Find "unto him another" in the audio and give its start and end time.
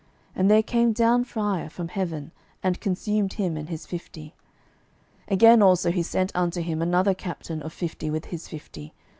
6.35-7.13